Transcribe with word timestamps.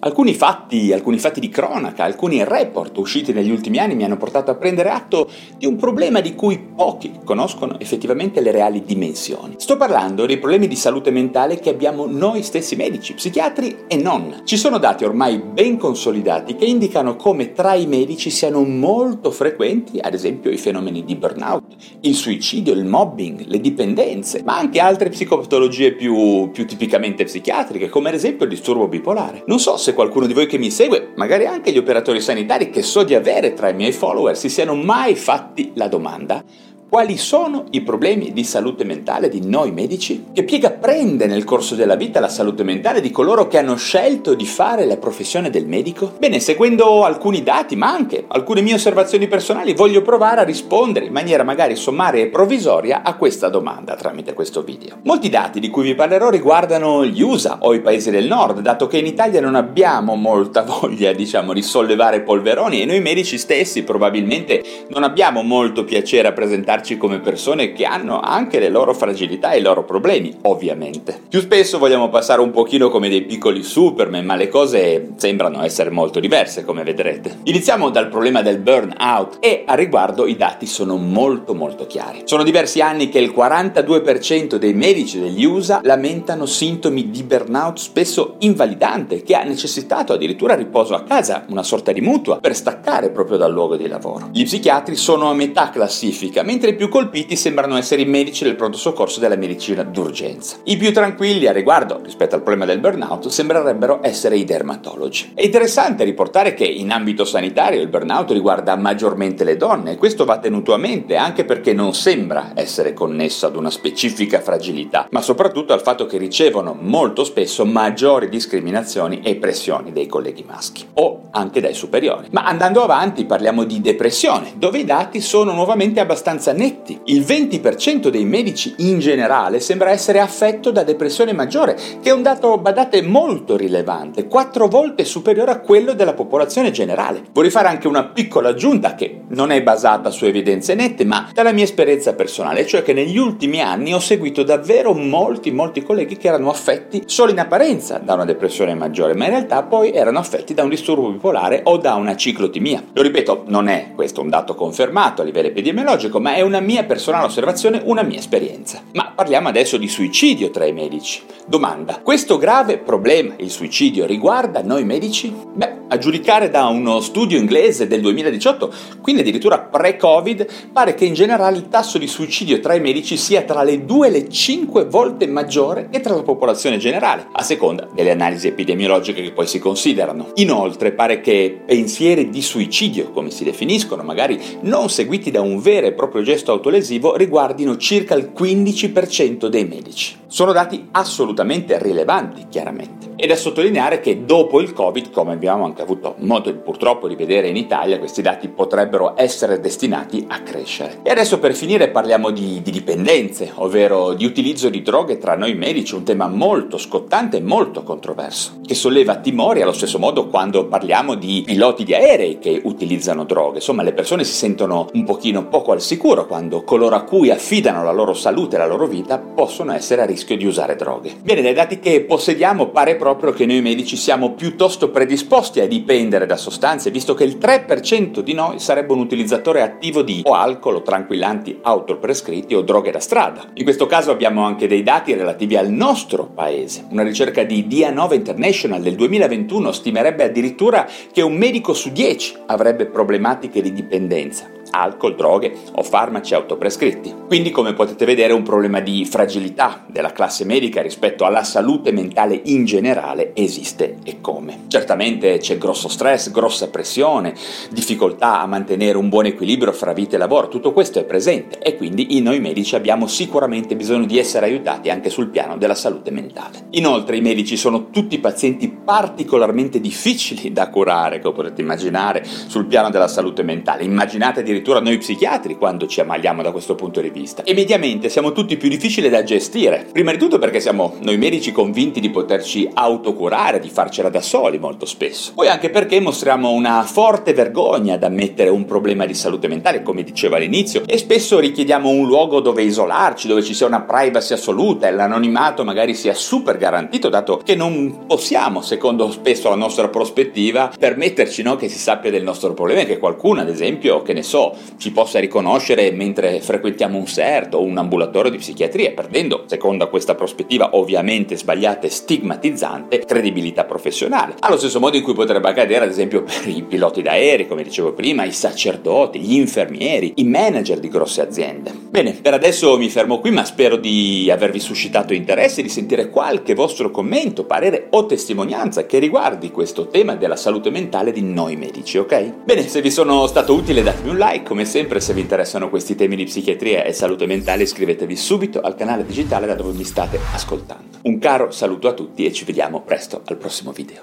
Alcuni 0.00 0.32
fatti, 0.32 0.92
alcuni 0.92 1.18
fatti 1.18 1.40
di 1.40 1.48
cronaca, 1.48 2.04
alcuni 2.04 2.44
report 2.44 2.96
usciti 2.98 3.32
negli 3.32 3.50
ultimi 3.50 3.78
anni 3.78 3.96
mi 3.96 4.04
hanno 4.04 4.16
portato 4.16 4.52
a 4.52 4.54
prendere 4.54 4.90
atto 4.90 5.28
di 5.56 5.66
un 5.66 5.74
problema 5.74 6.20
di 6.20 6.36
cui 6.36 6.56
pochi 6.56 7.18
conoscono 7.24 7.80
effettivamente 7.80 8.40
le 8.40 8.52
reali 8.52 8.84
dimensioni. 8.84 9.54
Sto 9.56 9.76
parlando 9.76 10.24
dei 10.24 10.38
problemi 10.38 10.68
di 10.68 10.76
salute 10.76 11.10
mentale 11.10 11.58
che 11.58 11.70
abbiamo 11.70 12.06
noi 12.06 12.44
stessi 12.44 12.76
medici, 12.76 13.14
psichiatri 13.14 13.76
e 13.88 13.96
non. 13.96 14.42
Ci 14.44 14.56
sono 14.56 14.78
dati 14.78 15.04
ormai 15.04 15.38
ben 15.38 15.76
consolidati 15.76 16.54
che 16.54 16.64
indicano 16.64 17.16
come 17.16 17.50
tra 17.50 17.74
i 17.74 17.86
medici 17.88 18.30
siano 18.30 18.62
molto 18.62 19.32
frequenti, 19.32 19.98
ad 19.98 20.14
esempio, 20.14 20.52
i 20.52 20.58
fenomeni 20.58 21.02
di 21.04 21.16
burnout, 21.16 21.74
il 22.02 22.14
suicidio, 22.14 22.72
il 22.72 22.84
mobbing, 22.84 23.46
le 23.46 23.60
dipendenze, 23.60 24.44
ma 24.44 24.58
anche 24.58 24.78
altre 24.78 25.08
psicopatologie 25.08 25.94
più, 25.94 26.50
più 26.52 26.66
tipicamente 26.66 27.24
psichiatriche, 27.24 27.88
come 27.88 28.10
ad 28.10 28.14
esempio 28.14 28.44
il 28.44 28.50
disturbo 28.52 28.86
bipolare. 28.86 29.42
Non 29.46 29.58
so 29.58 29.76
se 29.76 29.86
se 29.88 29.94
qualcuno 29.94 30.26
di 30.26 30.34
voi 30.34 30.46
che 30.46 30.58
mi 30.58 30.70
segue, 30.70 31.12
magari 31.14 31.46
anche 31.46 31.72
gli 31.72 31.78
operatori 31.78 32.20
sanitari 32.20 32.68
che 32.68 32.82
so 32.82 33.04
di 33.04 33.14
avere 33.14 33.54
tra 33.54 33.70
i 33.70 33.74
miei 33.74 33.92
follower, 33.92 34.36
si 34.36 34.50
siano 34.50 34.74
mai 34.74 35.14
fatti 35.14 35.72
la 35.76 35.88
domanda 35.88 36.44
quali 36.88 37.18
sono 37.18 37.66
i 37.72 37.82
problemi 37.82 38.32
di 38.32 38.44
salute 38.44 38.82
mentale 38.82 39.28
di 39.28 39.46
noi 39.46 39.72
medici? 39.72 40.28
Che 40.32 40.42
piega 40.42 40.70
prende 40.70 41.26
nel 41.26 41.44
corso 41.44 41.74
della 41.74 41.96
vita 41.96 42.18
la 42.18 42.30
salute 42.30 42.62
mentale 42.62 43.02
di 43.02 43.10
coloro 43.10 43.46
che 43.46 43.58
hanno 43.58 43.76
scelto 43.76 44.32
di 44.32 44.46
fare 44.46 44.86
la 44.86 44.96
professione 44.96 45.50
del 45.50 45.66
medico? 45.66 46.14
Bene, 46.18 46.40
seguendo 46.40 47.04
alcuni 47.04 47.42
dati, 47.42 47.76
ma 47.76 47.92
anche 47.92 48.24
alcune 48.28 48.62
mie 48.62 48.72
osservazioni 48.74 49.28
personali, 49.28 49.74
voglio 49.74 50.00
provare 50.00 50.40
a 50.40 50.44
rispondere 50.44 51.04
in 51.04 51.12
maniera 51.12 51.42
magari 51.42 51.76
sommaria 51.76 52.22
e 52.22 52.28
provvisoria 52.28 53.02
a 53.02 53.16
questa 53.16 53.50
domanda 53.50 53.94
tramite 53.94 54.32
questo 54.32 54.62
video. 54.62 54.96
Molti 55.02 55.28
dati 55.28 55.60
di 55.60 55.68
cui 55.68 55.82
vi 55.82 55.94
parlerò 55.94 56.30
riguardano 56.30 57.04
gli 57.04 57.20
USA 57.20 57.58
o 57.60 57.74
i 57.74 57.82
paesi 57.82 58.10
del 58.10 58.26
nord, 58.26 58.60
dato 58.60 58.86
che 58.86 58.96
in 58.96 59.06
Italia 59.06 59.42
non 59.42 59.56
abbiamo 59.56 60.14
molta 60.14 60.62
voglia, 60.80 61.12
diciamo, 61.12 61.52
di 61.52 61.62
sollevare 61.62 62.22
polveroni 62.22 62.80
e 62.80 62.86
noi 62.86 63.02
medici 63.02 63.36
stessi 63.36 63.82
probabilmente 63.82 64.64
non 64.88 65.02
abbiamo 65.02 65.42
molto 65.42 65.84
piacere 65.84 66.28
a 66.28 66.32
presentare 66.32 66.76
guardarci 66.78 66.96
come 66.96 67.18
persone 67.18 67.72
che 67.72 67.84
hanno 67.84 68.20
anche 68.20 68.58
le 68.58 68.68
loro 68.68 68.94
fragilità 68.94 69.52
e 69.52 69.58
i 69.58 69.62
loro 69.62 69.84
problemi, 69.84 70.36
ovviamente. 70.42 71.20
Più 71.28 71.40
spesso 71.40 71.78
vogliamo 71.78 72.08
passare 72.08 72.40
un 72.40 72.50
pochino 72.50 72.88
come 72.88 73.08
dei 73.08 73.22
piccoli 73.22 73.62
Superman, 73.62 74.24
ma 74.24 74.36
le 74.36 74.48
cose 74.48 75.10
sembrano 75.16 75.62
essere 75.62 75.90
molto 75.90 76.20
diverse, 76.20 76.64
come 76.64 76.84
vedrete. 76.84 77.38
Iniziamo 77.44 77.90
dal 77.90 78.08
problema 78.08 78.42
del 78.42 78.58
burnout 78.58 79.38
e 79.40 79.64
a 79.66 79.74
riguardo 79.74 80.26
i 80.26 80.36
dati 80.36 80.66
sono 80.66 80.96
molto 80.96 81.54
molto 81.54 81.86
chiari. 81.86 82.22
Sono 82.24 82.42
diversi 82.42 82.80
anni 82.80 83.08
che 83.08 83.18
il 83.18 83.32
42% 83.36 84.56
dei 84.56 84.74
medici 84.74 85.18
degli 85.18 85.44
USA 85.44 85.80
lamentano 85.82 86.46
sintomi 86.46 87.10
di 87.10 87.22
burnout 87.22 87.78
spesso 87.78 88.36
invalidante 88.40 89.22
che 89.22 89.34
ha 89.34 89.42
necessitato 89.42 90.12
addirittura 90.12 90.54
riposo 90.54 90.94
a 90.94 91.02
casa, 91.02 91.44
una 91.48 91.62
sorta 91.62 91.92
di 91.92 92.00
mutua, 92.00 92.38
per 92.38 92.54
staccare 92.54 93.10
proprio 93.10 93.36
dal 93.36 93.52
luogo 93.52 93.76
di 93.76 93.88
lavoro. 93.88 94.28
Gli 94.32 94.44
psichiatri 94.44 94.96
sono 94.96 95.28
a 95.30 95.34
metà 95.34 95.70
classifica, 95.70 96.42
mentre 96.42 96.67
mentre 96.68 96.70
i 96.70 96.74
più 96.74 96.88
colpiti 96.88 97.36
sembrano 97.36 97.76
essere 97.76 98.02
i 98.02 98.06
medici 98.06 98.44
del 98.44 98.56
pronto 98.56 98.76
soccorso 98.76 99.20
della 99.20 99.36
medicina 99.36 99.82
d'urgenza. 99.82 100.56
I 100.64 100.76
più 100.76 100.92
tranquilli 100.92 101.46
a 101.46 101.52
riguardo, 101.52 102.00
rispetto 102.02 102.34
al 102.34 102.42
problema 102.42 102.66
del 102.66 102.80
burnout, 102.80 103.28
sembrerebbero 103.28 104.00
essere 104.02 104.36
i 104.36 104.44
dermatologi. 104.44 105.32
È 105.34 105.42
interessante 105.42 106.04
riportare 106.04 106.54
che 106.54 106.64
in 106.64 106.90
ambito 106.90 107.24
sanitario 107.24 107.80
il 107.80 107.88
burnout 107.88 108.32
riguarda 108.32 108.76
maggiormente 108.76 109.44
le 109.44 109.56
donne 109.56 109.92
e 109.92 109.96
questo 109.96 110.24
va 110.24 110.38
tenuto 110.38 110.74
a 110.74 110.78
mente 110.78 111.16
anche 111.16 111.44
perché 111.44 111.72
non 111.72 111.94
sembra 111.94 112.52
essere 112.54 112.92
connesso 112.92 113.46
ad 113.46 113.56
una 113.56 113.70
specifica 113.70 114.40
fragilità, 114.40 115.08
ma 115.10 115.22
soprattutto 115.22 115.72
al 115.72 115.82
fatto 115.82 116.06
che 116.06 116.18
ricevono 116.18 116.76
molto 116.78 117.24
spesso 117.24 117.64
maggiori 117.64 118.28
discriminazioni 118.28 119.20
e 119.22 119.36
pressioni 119.36 119.92
dei 119.92 120.06
colleghi 120.06 120.44
maschi 120.46 120.86
o 120.94 121.28
anche 121.30 121.60
dai 121.60 121.74
superiori. 121.74 122.28
Ma 122.32 122.44
andando 122.44 122.82
avanti 122.82 123.24
parliamo 123.24 123.64
di 123.64 123.80
depressione, 123.80 124.52
dove 124.56 124.78
i 124.78 124.84
dati 124.84 125.20
sono 125.20 125.52
nuovamente 125.52 126.00
abbastanza 126.00 126.52
netti. 126.58 127.00
Il 127.04 127.22
20% 127.22 128.08
dei 128.08 128.24
medici 128.24 128.74
in 128.78 128.98
generale 128.98 129.60
sembra 129.60 129.90
essere 129.90 130.20
affetto 130.20 130.70
da 130.70 130.82
depressione 130.82 131.32
maggiore, 131.32 131.76
che 132.02 132.10
è 132.10 132.12
un 132.12 132.22
dato, 132.22 132.58
badate, 132.58 133.00
molto 133.00 133.56
rilevante, 133.56 134.26
quattro 134.26 134.66
volte 134.66 135.04
superiore 135.04 135.52
a 135.52 135.60
quello 135.60 135.94
della 135.94 136.14
popolazione 136.14 136.72
generale. 136.72 137.22
Vorrei 137.32 137.50
fare 137.50 137.68
anche 137.68 137.86
una 137.88 138.04
piccola 138.04 138.50
aggiunta 138.50 138.94
che 138.94 139.20
non 139.28 139.50
è 139.52 139.62
basata 139.62 140.10
su 140.10 140.24
evidenze 140.24 140.74
nette, 140.74 141.04
ma 141.04 141.30
dalla 141.32 141.52
mia 141.52 141.64
esperienza 141.64 142.14
personale, 142.14 142.66
cioè 142.66 142.82
che 142.82 142.92
negli 142.92 143.16
ultimi 143.16 143.60
anni 143.60 143.94
ho 143.94 144.00
seguito 144.00 144.42
davvero 144.42 144.92
molti, 144.92 145.52
molti 145.52 145.82
colleghi 145.82 146.16
che 146.16 146.28
erano 146.28 146.50
affetti 146.50 147.04
solo 147.06 147.30
in 147.30 147.38
apparenza 147.38 147.98
da 147.98 148.14
una 148.14 148.24
depressione 148.24 148.74
maggiore, 148.74 149.14
ma 149.14 149.24
in 149.24 149.30
realtà 149.30 149.62
poi 149.62 149.92
erano 149.92 150.18
affetti 150.18 150.54
da 150.54 150.64
un 150.64 150.70
disturbo 150.70 151.10
bipolare 151.10 151.60
o 151.64 151.76
da 151.76 151.94
una 151.94 152.16
ciclotimia. 152.16 152.82
Lo 152.92 153.02
ripeto, 153.02 153.44
non 153.46 153.68
è 153.68 153.92
questo 153.94 154.20
un 154.20 154.28
dato 154.28 154.54
confermato 154.56 155.22
a 155.22 155.24
livello 155.24 155.48
epidemiologico, 155.48 156.18
ma 156.18 156.34
è 156.34 156.40
una 156.48 156.60
mia 156.60 156.84
personale 156.84 157.26
osservazione, 157.26 157.82
una 157.84 158.02
mia 158.02 158.18
esperienza. 158.18 158.82
Ma 158.94 159.12
parliamo 159.14 159.48
adesso 159.48 159.76
di 159.76 159.86
suicidio 159.86 160.50
tra 160.50 160.64
i 160.64 160.72
medici. 160.72 161.22
Domanda, 161.46 162.00
questo 162.02 162.38
grave 162.38 162.78
problema, 162.78 163.34
il 163.36 163.50
suicidio, 163.50 164.06
riguarda 164.06 164.62
noi 164.62 164.84
medici? 164.84 165.32
Beh, 165.54 165.77
a 165.88 165.98
giudicare 165.98 166.50
da 166.50 166.66
uno 166.66 167.00
studio 167.00 167.38
inglese 167.38 167.86
del 167.86 168.00
2018, 168.00 168.72
quindi 169.00 169.22
addirittura 169.22 169.58
pre-Covid, 169.58 170.46
pare 170.72 170.94
che 170.94 171.04
in 171.04 171.14
generale 171.14 171.56
il 171.56 171.68
tasso 171.68 171.98
di 171.98 172.06
suicidio 172.06 172.60
tra 172.60 172.74
i 172.74 172.80
medici 172.80 173.16
sia 173.16 173.42
tra 173.42 173.62
le 173.62 173.84
2 173.84 174.06
e 174.06 174.10
le 174.10 174.28
5 174.28 174.84
volte 174.84 175.26
maggiore 175.26 175.88
che 175.90 176.00
tra 176.00 176.14
la 176.14 176.22
popolazione 176.22 176.76
generale, 176.76 177.26
a 177.32 177.42
seconda 177.42 177.88
delle 177.94 178.10
analisi 178.10 178.48
epidemiologiche 178.48 179.22
che 179.22 179.32
poi 179.32 179.46
si 179.46 179.58
considerano. 179.58 180.32
Inoltre 180.34 180.92
pare 180.92 181.20
che 181.20 181.60
pensieri 181.64 182.28
di 182.30 182.42
suicidio, 182.42 183.10
come 183.10 183.30
si 183.30 183.44
definiscono, 183.44 184.02
magari 184.02 184.38
non 184.62 184.90
seguiti 184.90 185.30
da 185.30 185.40
un 185.40 185.60
vero 185.60 185.86
e 185.86 185.92
proprio 185.92 186.22
gesto 186.22 186.52
autolesivo, 186.52 187.16
riguardino 187.16 187.76
circa 187.76 188.14
il 188.14 188.32
15% 188.36 189.46
dei 189.46 189.66
medici. 189.66 190.16
Sono 190.26 190.52
dati 190.52 190.88
assolutamente 190.92 191.78
rilevanti, 191.80 192.46
chiaramente. 192.50 193.14
Ed 193.16 193.30
è 193.30 193.34
sottolineare 193.34 194.00
che 194.00 194.24
dopo 194.24 194.60
il 194.60 194.72
Covid, 194.72 195.10
come 195.10 195.32
abbiamo 195.32 195.64
anche 195.64 195.77
avuto 195.82 196.14
modo 196.18 196.54
purtroppo 196.54 197.08
di 197.08 197.14
vedere 197.14 197.48
in 197.48 197.56
Italia, 197.56 197.98
questi 197.98 198.22
dati 198.22 198.48
potrebbero 198.48 199.14
essere 199.16 199.60
destinati 199.60 200.24
a 200.28 200.40
crescere. 200.40 201.00
E 201.02 201.10
adesso 201.10 201.38
per 201.38 201.54
finire 201.54 201.88
parliamo 201.90 202.30
di, 202.30 202.60
di 202.62 202.70
dipendenze, 202.70 203.52
ovvero 203.54 204.14
di 204.14 204.24
utilizzo 204.24 204.68
di 204.68 204.82
droghe 204.82 205.18
tra 205.18 205.36
noi 205.36 205.54
medici, 205.54 205.94
un 205.94 206.04
tema 206.04 206.28
molto 206.28 206.78
scottante 206.78 207.38
e 207.38 207.40
molto 207.40 207.82
controverso, 207.82 208.60
che 208.64 208.74
solleva 208.74 209.16
timori 209.16 209.62
allo 209.62 209.72
stesso 209.72 209.98
modo 209.98 210.28
quando 210.28 210.66
parliamo 210.66 211.14
di 211.14 211.42
piloti 211.44 211.84
di 211.84 211.94
aerei 211.94 212.38
che 212.38 212.60
utilizzano 212.64 213.24
droghe. 213.24 213.56
Insomma, 213.56 213.82
le 213.82 213.92
persone 213.92 214.24
si 214.24 214.34
sentono 214.34 214.88
un 214.92 215.04
pochino 215.04 215.46
poco 215.48 215.72
al 215.72 215.80
sicuro 215.80 216.26
quando 216.26 216.62
coloro 216.62 216.96
a 216.96 217.02
cui 217.02 217.30
affidano 217.30 217.82
la 217.82 217.92
loro 217.92 218.14
salute 218.14 218.56
e 218.56 218.58
la 218.58 218.66
loro 218.66 218.86
vita 218.86 219.18
possono 219.18 219.72
essere 219.72 220.02
a 220.02 220.06
rischio 220.06 220.36
di 220.36 220.46
usare 220.46 220.76
droghe. 220.76 221.14
Bene, 221.22 221.42
dai 221.42 221.54
dati 221.54 221.78
che 221.78 222.02
possediamo 222.02 222.68
pare 222.68 222.96
proprio 222.96 223.32
che 223.32 223.46
noi 223.46 223.60
medici 223.60 223.96
siamo 223.96 224.32
piuttosto 224.32 224.90
predisposti 224.90 225.60
a 225.60 225.66
dipendere 225.68 226.26
da 226.26 226.36
sostanze, 226.36 226.90
visto 226.90 227.14
che 227.14 227.24
il 227.24 227.38
3% 227.40 228.20
di 228.20 228.32
noi 228.32 228.58
sarebbe 228.58 228.92
un 228.92 228.98
utilizzatore 228.98 229.62
attivo 229.62 230.02
di 230.02 230.22
o 230.24 230.32
alcol 230.32 230.76
o 230.76 230.82
tranquillanti 230.82 231.58
autoprescritti 231.62 232.54
o 232.54 232.62
droghe 232.62 232.90
da 232.90 232.98
strada. 232.98 233.44
In 233.54 233.62
questo 233.62 233.86
caso 233.86 234.10
abbiamo 234.10 234.44
anche 234.44 234.66
dei 234.66 234.82
dati 234.82 235.14
relativi 235.14 235.56
al 235.56 235.70
nostro 235.70 236.24
paese. 236.26 236.86
Una 236.90 237.04
ricerca 237.04 237.44
di 237.44 237.66
DIA9 237.68 238.14
International 238.14 238.82
del 238.82 238.96
2021 238.96 239.70
stimerebbe 239.70 240.24
addirittura 240.24 240.88
che 241.12 241.22
un 241.22 241.34
medico 241.34 241.74
su 241.74 241.90
10 241.90 242.38
avrebbe 242.46 242.86
problematiche 242.86 243.62
di 243.62 243.72
dipendenza 243.72 244.56
alcol, 244.70 245.14
droghe 245.14 245.52
o 245.72 245.82
farmaci 245.82 246.34
autoprescritti. 246.34 247.14
Quindi 247.26 247.50
come 247.50 247.74
potete 247.74 248.04
vedere 248.04 248.32
un 248.32 248.42
problema 248.42 248.80
di 248.80 249.04
fragilità 249.04 249.84
della 249.86 250.12
classe 250.12 250.44
medica 250.44 250.82
rispetto 250.82 251.24
alla 251.24 251.44
salute 251.44 251.92
mentale 251.92 252.40
in 252.44 252.64
generale 252.64 253.32
esiste 253.34 253.96
e 254.04 254.20
come. 254.20 254.64
Certamente 254.68 255.38
c'è 255.38 255.58
grosso 255.58 255.88
stress, 255.88 256.30
grossa 256.30 256.68
pressione, 256.68 257.34
difficoltà 257.70 258.40
a 258.40 258.46
mantenere 258.46 258.98
un 258.98 259.08
buon 259.08 259.26
equilibrio 259.26 259.72
fra 259.72 259.92
vita 259.92 260.16
e 260.16 260.18
lavoro, 260.18 260.48
tutto 260.48 260.72
questo 260.72 260.98
è 260.98 261.04
presente 261.04 261.58
e 261.58 261.76
quindi 261.76 262.20
noi 262.20 262.40
medici 262.40 262.74
abbiamo 262.74 263.06
sicuramente 263.06 263.76
bisogno 263.76 264.06
di 264.06 264.18
essere 264.18 264.46
aiutati 264.46 264.90
anche 264.90 265.10
sul 265.10 265.28
piano 265.28 265.56
della 265.56 265.74
salute 265.74 266.10
mentale. 266.10 266.66
Inoltre 266.70 267.16
i 267.16 267.20
medici 267.20 267.56
sono 267.56 267.90
tutti 267.90 268.18
pazienti 268.18 268.68
particolarmente 268.68 269.80
difficili 269.80 270.52
da 270.52 270.68
curare, 270.68 271.20
come 271.20 271.34
potete 271.34 271.62
immaginare, 271.62 272.24
sul 272.24 272.66
piano 272.66 272.90
della 272.90 273.08
salute 273.08 273.42
mentale. 273.42 273.84
Immaginate 273.84 274.40
addirittura 274.40 274.67
noi 274.80 274.98
psichiatri 274.98 275.56
quando 275.56 275.86
ci 275.86 276.00
ammaliamo 276.00 276.42
da 276.42 276.52
questo 276.52 276.74
punto 276.74 277.00
di 277.00 277.10
vista. 277.10 277.42
E 277.42 277.54
mediamente 277.54 278.08
siamo 278.08 278.32
tutti 278.32 278.56
più 278.56 278.68
difficili 278.68 279.08
da 279.08 279.22
gestire. 279.22 279.86
Prima 279.90 280.12
di 280.12 280.18
tutto 280.18 280.38
perché 280.38 280.60
siamo 280.60 280.94
noi 281.00 281.16
medici 281.16 281.52
convinti 281.52 282.00
di 282.00 282.10
poterci 282.10 282.68
autocurare, 282.72 283.58
di 283.58 283.68
farcela 283.68 284.08
da 284.08 284.20
soli 284.20 284.58
molto 284.58 284.86
spesso. 284.86 285.32
Poi 285.34 285.48
anche 285.48 285.70
perché 285.70 286.00
mostriamo 286.00 286.50
una 286.50 286.82
forte 286.82 287.32
vergogna 287.32 287.94
ad 287.94 288.04
ammettere 288.04 288.50
un 288.50 288.64
problema 288.64 289.06
di 289.06 289.14
salute 289.14 289.48
mentale, 289.48 289.82
come 289.82 290.02
dicevo 290.02 290.36
all'inizio, 290.36 290.82
e 290.86 290.98
spesso 290.98 291.38
richiediamo 291.38 291.88
un 291.88 292.06
luogo 292.06 292.40
dove 292.40 292.62
isolarci, 292.62 293.28
dove 293.28 293.42
ci 293.42 293.54
sia 293.54 293.66
una 293.66 293.82
privacy 293.82 294.34
assoluta 294.34 294.86
e 294.86 294.92
l'anonimato 294.92 295.64
magari 295.64 295.94
sia 295.94 296.14
super 296.14 296.56
garantito, 296.56 297.08
dato 297.08 297.40
che 297.44 297.54
non 297.54 298.06
possiamo, 298.06 298.60
secondo 298.60 299.10
spesso 299.10 299.48
la 299.48 299.54
nostra 299.54 299.88
prospettiva, 299.88 300.70
permetterci 300.78 301.42
no, 301.42 301.56
che 301.56 301.68
si 301.68 301.78
sappia 301.78 302.10
del 302.10 302.22
nostro 302.22 302.54
problema 302.54 302.80
e 302.80 302.86
che 302.86 302.98
qualcuno, 302.98 303.40
ad 303.40 303.48
esempio, 303.48 304.02
che 304.02 304.12
ne 304.12 304.22
so, 304.22 304.47
ci 304.78 304.92
possa 304.92 305.18
riconoscere 305.18 305.90
mentre 305.90 306.40
frequentiamo 306.40 306.98
un 306.98 307.06
CERT 307.06 307.54
o 307.54 307.62
un 307.62 307.76
ambulatorio 307.76 308.30
di 308.30 308.38
psichiatria, 308.38 308.92
perdendo, 308.92 309.44
secondo 309.46 309.88
questa 309.88 310.14
prospettiva 310.14 310.70
ovviamente 310.72 311.36
sbagliata 311.36 311.86
e 311.86 311.90
stigmatizzante, 311.90 313.00
credibilità 313.00 313.64
professionale. 313.64 314.34
Allo 314.40 314.58
stesso 314.58 314.80
modo 314.80 314.96
in 314.96 315.02
cui 315.02 315.14
potrebbe 315.14 315.48
accadere, 315.48 315.84
ad 315.84 315.90
esempio, 315.90 316.22
per 316.22 316.48
i 316.48 316.62
piloti 316.62 317.02
d'aerei, 317.02 317.46
come 317.46 317.62
dicevo 317.62 317.92
prima, 317.92 318.24
i 318.24 318.32
sacerdoti, 318.32 319.18
gli 319.18 319.34
infermieri, 319.34 320.14
i 320.16 320.24
manager 320.24 320.78
di 320.78 320.88
grosse 320.88 321.22
aziende. 321.22 321.72
Bene, 321.88 322.12
per 322.12 322.34
adesso 322.34 322.76
mi 322.76 322.88
fermo 322.88 323.18
qui, 323.18 323.30
ma 323.30 323.44
spero 323.44 323.76
di 323.76 324.30
avervi 324.30 324.60
suscitato 324.60 325.14
interesse, 325.14 325.62
di 325.62 325.68
sentire 325.68 326.10
qualche 326.10 326.54
vostro 326.54 326.90
commento, 326.90 327.44
parere 327.44 327.86
o 327.90 328.06
testimonianza 328.06 328.86
che 328.86 328.98
riguardi 328.98 329.50
questo 329.50 329.88
tema 329.88 330.14
della 330.14 330.36
salute 330.36 330.70
mentale 330.70 331.12
di 331.12 331.22
noi 331.22 331.56
medici, 331.56 331.98
ok? 331.98 332.44
Bene, 332.44 332.68
se 332.68 332.80
vi 332.80 332.90
sono 332.90 333.26
stato 333.26 333.54
utile 333.54 333.82
datemi 333.82 334.10
un 334.10 334.18
like, 334.18 334.37
come 334.42 334.64
sempre 334.64 335.00
se 335.00 335.12
vi 335.12 335.20
interessano 335.20 335.68
questi 335.68 335.94
temi 335.94 336.16
di 336.16 336.24
psichiatria 336.24 336.84
e 336.84 336.92
salute 336.92 337.26
mentale 337.26 337.62
iscrivetevi 337.62 338.16
subito 338.16 338.60
al 338.60 338.74
canale 338.74 339.04
digitale 339.04 339.46
da 339.46 339.54
dove 339.54 339.72
mi 339.72 339.84
state 339.84 340.18
ascoltando. 340.32 340.98
Un 341.02 341.18
caro 341.18 341.50
saluto 341.50 341.88
a 341.88 341.92
tutti 341.92 342.24
e 342.24 342.32
ci 342.32 342.44
vediamo 342.44 342.82
presto 342.82 343.22
al 343.26 343.36
prossimo 343.36 343.72
video. 343.72 344.02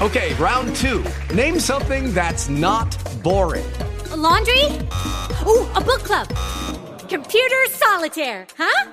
Ok, 0.00 0.34
round 0.38 0.72
2. 0.80 1.02
Name 1.34 1.58
something 1.58 2.12
that's 2.14 2.48
not 2.48 2.88
boring. 3.22 3.66
A 4.10 4.16
laundry? 4.16 4.64
Ooh, 5.46 5.66
a 5.74 5.80
book 5.80 6.02
club. 6.02 6.26
Computer 7.08 7.68
solitaire, 7.68 8.46
huh? 8.56 8.90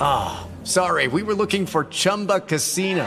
Ah, 0.00 0.40
oh, 0.40 0.64
sorry, 0.64 1.08
we 1.08 1.22
were 1.22 1.34
looking 1.34 1.66
for 1.66 1.84
Chumba 1.90 2.40
Casino. 2.40 3.06